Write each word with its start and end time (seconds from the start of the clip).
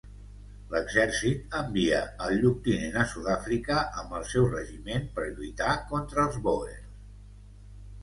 L’exercit 0.69 1.57
envia 1.59 1.99
el 2.29 2.39
lloctinent 2.45 2.99
a 3.03 3.07
Sud-àfrica 3.13 3.77
amb 4.03 4.19
el 4.23 4.27
seu 4.33 4.51
regiment 4.57 5.09
per 5.21 5.31
lluitar 5.31 5.79
contra 5.95 6.29
els 6.29 6.45
bòers. 6.51 6.87